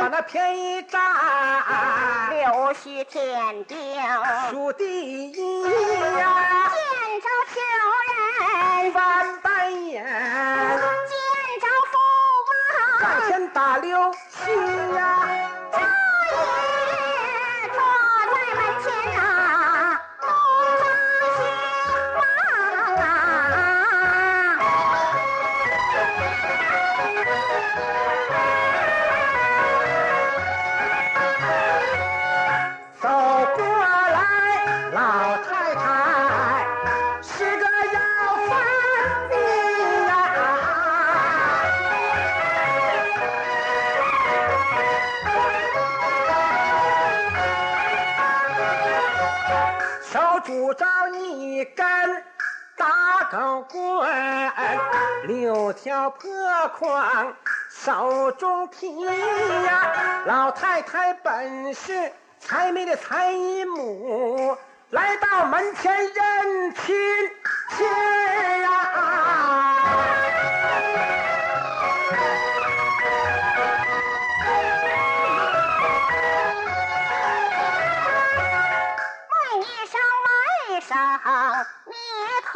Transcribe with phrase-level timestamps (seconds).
[0.00, 1.00] 把那便宜占，
[2.30, 3.76] 留须天定，
[4.50, 4.84] 数第
[5.32, 5.32] 一
[6.18, 6.78] 呀，见
[7.20, 7.60] 着穷
[8.08, 11.12] 人，翻白眼，见
[11.60, 11.92] 着富
[12.46, 14.38] 上翁，前打溜须
[14.94, 15.47] 呀，
[53.30, 54.08] 大钢棍，
[55.26, 56.30] 六条破
[56.78, 57.34] 筐
[57.70, 60.22] 手中提呀。
[60.24, 64.56] 老太太本是财迷的财一母，
[64.90, 66.96] 来到门前认亲
[67.76, 67.86] 亲
[68.62, 68.77] 呀。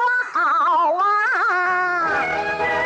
[0.03, 2.82] 多好啊？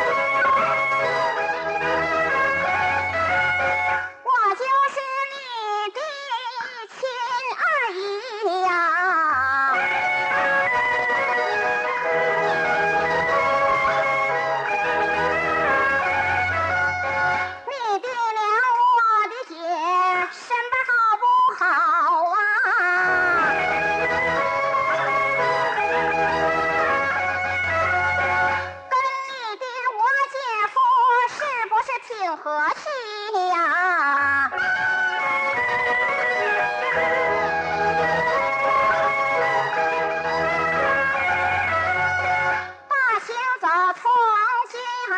[44.77, 45.15] 骑马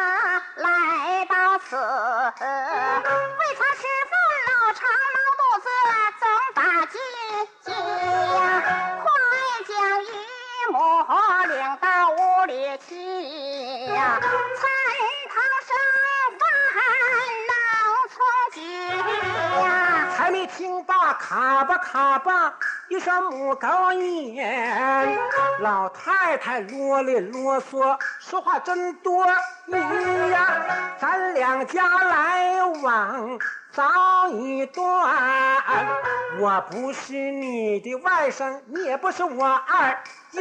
[0.56, 1.82] 来到此，为
[3.58, 4.14] 他师父
[4.48, 5.39] 老长毛。
[21.20, 22.56] 卡吧卡吧，
[22.88, 25.20] 一声母狗眼。
[25.60, 29.26] 老太太啰里啰嗦，说话真多
[29.68, 30.96] 余呀。
[30.98, 33.38] 咱两家来往
[33.72, 35.14] 早已断，
[36.40, 40.02] 我不是你的外甥，你也不是我二
[40.32, 40.40] 姨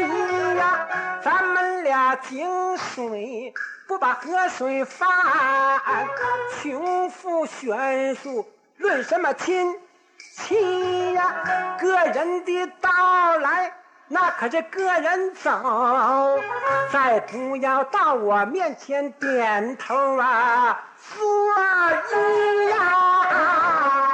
[0.56, 0.86] 呀。
[1.22, 3.52] 咱们俩井水
[3.88, 5.08] 不把河水犯，
[6.62, 8.48] 穷富悬殊。
[8.76, 9.74] 论什么亲
[10.18, 11.76] 七呀？
[11.78, 12.90] 个人的到
[13.38, 13.72] 来，
[14.08, 15.50] 那可是个人走。
[16.90, 21.16] 再不要到我面前点头啊，作
[22.10, 24.07] 揖呀！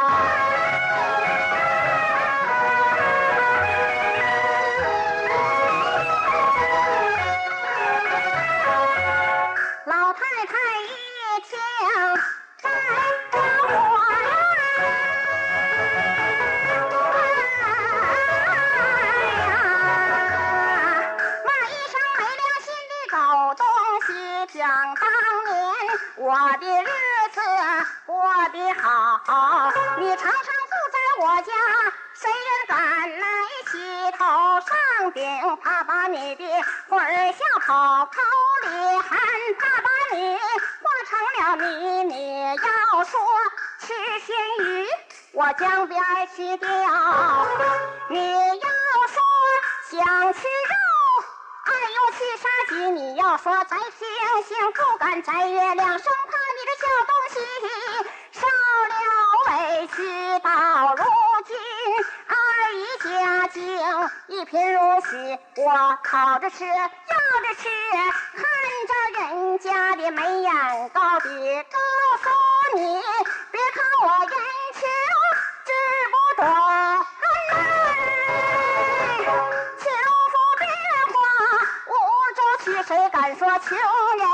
[23.14, 23.64] 心的狗东
[24.06, 24.58] 西！
[24.58, 25.04] 想当
[25.46, 25.54] 年
[26.16, 26.88] 我的日
[27.32, 27.40] 子。
[28.06, 31.52] 过得好，你常常住在我家，
[32.14, 33.26] 谁人敢来
[33.70, 34.24] 洗头
[34.60, 35.56] 上顶？
[35.62, 36.44] 怕把你的
[36.88, 38.20] 魂儿笑跑口
[38.62, 39.18] 里喊，
[39.60, 42.04] 怕把你化成了泥。
[42.04, 43.20] 你要说
[43.78, 43.94] 吃
[44.26, 44.88] 鲜鱼，
[45.32, 46.02] 我江边
[46.34, 46.68] 去钓；
[48.08, 48.68] 你要
[49.08, 49.22] 说
[49.90, 50.40] 想吃
[52.24, 52.30] 肉。
[52.30, 54.06] 爱用去杀鸡，你要说摘星
[54.48, 57.36] 星，不敢摘月亮，生怕你这小东西
[58.32, 58.40] 受
[58.88, 58.94] 了
[59.48, 59.98] 委屈。
[60.40, 60.48] 到
[60.94, 61.04] 如
[61.46, 61.56] 今
[62.28, 62.34] 二
[62.74, 63.62] 姨家境
[64.28, 67.68] 一贫如洗，我靠着吃，要着吃，
[68.34, 68.42] 看
[68.88, 71.28] 着人家的眉眼高低，
[71.70, 71.78] 告
[72.22, 72.28] 诉
[72.76, 73.02] 你，
[73.50, 74.30] 别看我年
[74.72, 74.80] 轻
[75.64, 75.72] 知
[76.10, 76.73] 不懂。
[82.86, 84.28] 谁敢说穷人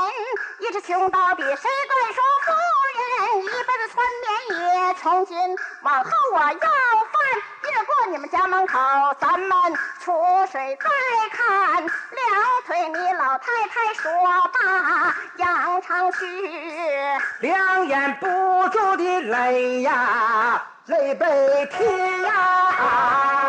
[0.59, 1.43] 一直穷到底？
[1.43, 2.51] 谁敢说富
[2.99, 5.37] 人一辈子穿棉也从今
[5.83, 6.59] 往后我要饭
[7.63, 8.77] 越过你们家门口，
[9.19, 9.51] 咱们
[10.03, 10.11] 出
[10.51, 10.89] 水再
[11.31, 11.89] 看两
[12.65, 14.11] 腿，你老太太说
[14.51, 16.19] 罢扬长去。
[17.39, 18.27] 两眼不
[18.69, 23.40] 住的泪呀，泪被天呀。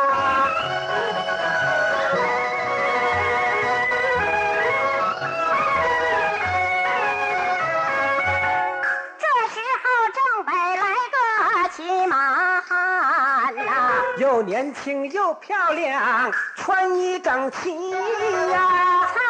[14.43, 19.07] 又年轻又漂亮，穿衣整齐呀。
[19.07, 19.21] 财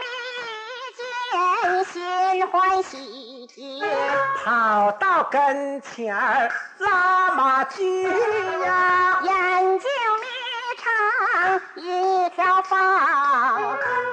[0.00, 0.06] 迷
[0.94, 1.02] 见
[1.86, 3.82] 心欢喜，
[4.44, 9.32] 跑到跟前儿拉马驹呀，眼
[9.80, 9.90] 睛
[10.20, 10.26] 眯
[10.78, 12.78] 成一条缝，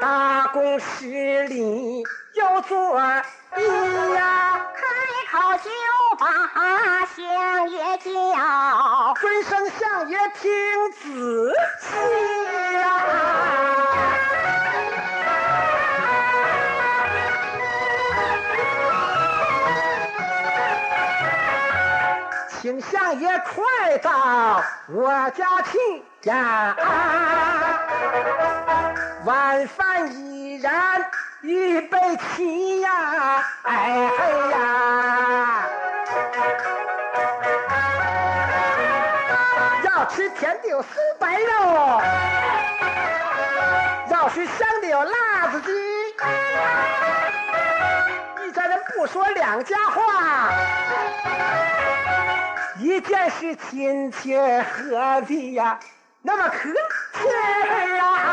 [0.02, 2.04] 大公十里
[2.34, 4.82] 有座揖呀，开
[5.32, 5.38] 口
[6.20, 8.10] 啊相爷叫。
[9.20, 11.88] 尊声相爷听仔细
[12.74, 12.84] 呀。
[22.60, 25.78] 请相爷快到我家去
[26.24, 26.76] 呀！
[29.26, 31.06] 晚饭已然
[31.42, 31.98] 预备
[32.36, 33.44] 齐呀！
[33.64, 35.47] 哎嘿呀！
[39.84, 40.86] 要吃甜的有酥
[41.20, 42.02] 白肉，
[44.10, 45.72] 要吃香的有辣子鸡。
[48.46, 50.52] 一家人不说两家话。
[52.80, 55.80] 一件事亲切和的呀，
[56.22, 56.70] 那么可
[57.14, 57.32] 亲
[58.00, 58.27] 啊！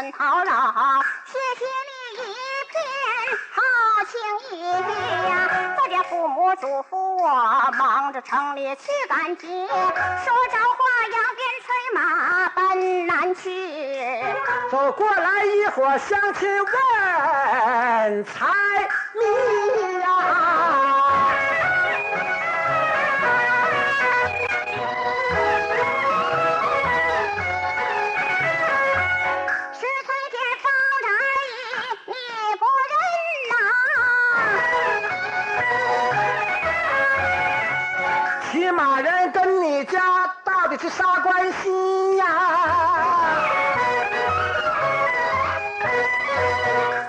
[0.00, 1.04] 很，讨扰？
[1.26, 1.66] 谢谢
[2.16, 2.32] 你一
[2.70, 2.74] 片
[3.52, 3.60] 好
[4.08, 4.72] 情意
[5.28, 5.76] 呀！
[5.76, 10.78] 我家父母嘱咐我忙着城里去赶集，说着话
[11.12, 14.24] 扬鞭催马奔南去。
[14.70, 18.46] 走过来一伙乡亲问财
[19.12, 19.20] 迷
[39.90, 40.00] 家
[40.44, 42.26] 到底是啥关系呀？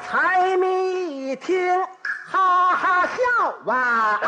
[0.08, 1.80] 财迷一听，
[2.30, 4.20] 哈哈笑啊！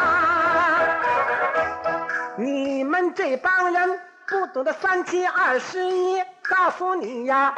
[2.37, 7.55] 你们这帮人不懂得三七二十一，告诉你呀，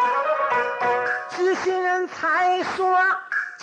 [1.30, 2.98] 知心人才说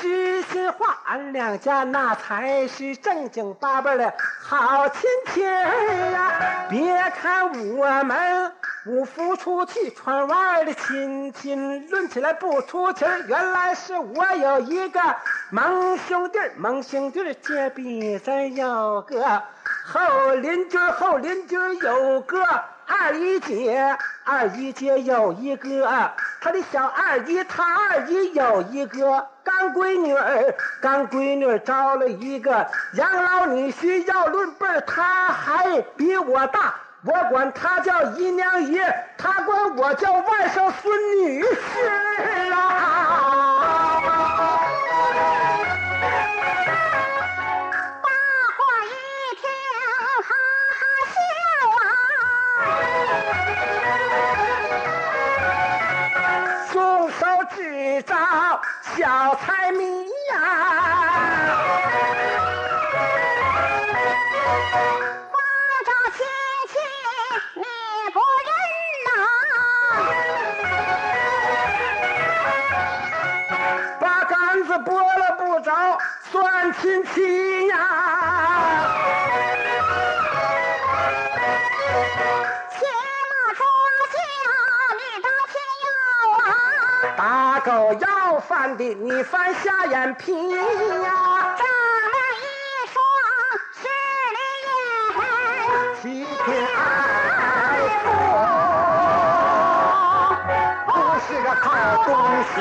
[0.03, 6.67] 知心话，俺两家那才是正经八百的好亲戚呀！
[6.69, 8.53] 别看我们
[8.87, 15.01] 五福出去串外的亲戚，论起来不出奇儿原来是我有一个
[15.51, 19.41] 蒙兄弟蒙，兄弟隔壁咱有个
[19.87, 22.45] 后邻居，后邻居有个
[22.89, 26.11] 二姨姐，二姨姐有一个，
[26.43, 36.75] 他的小二姨，他二姨有一个干闺女儿，干闺女儿招了一个养老女婿，要论辈儿，她还比我大。
[37.05, 44.03] 我管他叫姨娘爷，他管我叫外甥孙女婿啊！
[57.53, 58.15] 松手指着
[58.97, 60.39] 小财迷呀，
[65.31, 65.37] 光
[65.87, 66.25] 照亲
[66.69, 66.75] 戚
[67.55, 67.63] 你
[68.13, 68.51] 不认
[69.07, 69.13] 呐？
[74.01, 74.33] 把杆
[74.65, 75.71] 子拨了不着，
[76.31, 78.02] 算亲戚呀。
[87.73, 91.57] 有要饭的你翻瞎眼皮呀。
[91.57, 91.65] 这
[92.13, 92.45] 么一
[92.93, 93.01] 说
[93.73, 93.89] 是
[94.67, 94.71] 你
[96.03, 96.05] 欺
[96.45, 96.47] 骗
[100.87, 101.65] 我不是个好
[102.05, 102.11] 东
[102.53, 102.55] 西。